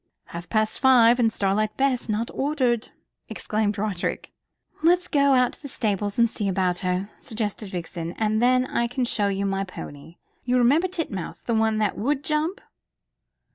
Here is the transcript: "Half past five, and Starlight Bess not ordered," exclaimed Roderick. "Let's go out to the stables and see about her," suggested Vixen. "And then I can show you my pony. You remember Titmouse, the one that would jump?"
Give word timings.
"Half 0.33 0.49
past 0.49 0.79
five, 0.79 1.19
and 1.19 1.31
Starlight 1.31 1.77
Bess 1.77 2.09
not 2.09 2.31
ordered," 2.33 2.89
exclaimed 3.29 3.77
Roderick. 3.77 4.33
"Let's 4.81 5.07
go 5.07 5.33
out 5.35 5.53
to 5.53 5.61
the 5.61 5.67
stables 5.67 6.17
and 6.17 6.27
see 6.27 6.47
about 6.47 6.79
her," 6.79 7.11
suggested 7.19 7.69
Vixen. 7.69 8.13
"And 8.13 8.41
then 8.41 8.65
I 8.65 8.87
can 8.87 9.05
show 9.05 9.27
you 9.27 9.45
my 9.45 9.63
pony. 9.63 10.15
You 10.43 10.57
remember 10.57 10.87
Titmouse, 10.87 11.43
the 11.43 11.53
one 11.53 11.77
that 11.77 11.99
would 11.99 12.23
jump?" 12.23 12.61